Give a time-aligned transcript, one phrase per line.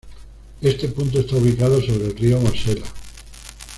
[0.61, 2.85] Este punto está ubicado sobre el río Mosela.